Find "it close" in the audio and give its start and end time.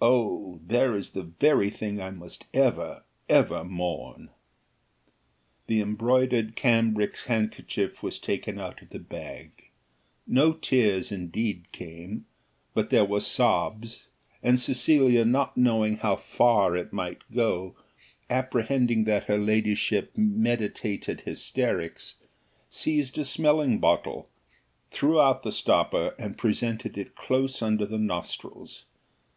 26.96-27.60